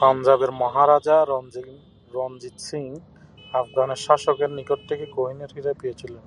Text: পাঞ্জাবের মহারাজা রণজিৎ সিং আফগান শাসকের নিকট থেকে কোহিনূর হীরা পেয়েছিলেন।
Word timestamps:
পাঞ্জাবের 0.00 0.50
মহারাজা 0.62 1.16
রণজিৎ 2.14 2.56
সিং 2.66 2.86
আফগান 3.54 3.90
শাসকের 4.04 4.50
নিকট 4.58 4.80
থেকে 4.88 5.04
কোহিনূর 5.16 5.50
হীরা 5.56 5.72
পেয়েছিলেন। 5.80 6.24